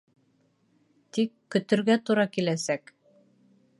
Тик, 1.17 1.35
көтөргә 1.57 1.99
тура 2.09 2.27
киләсәк. 2.39 2.95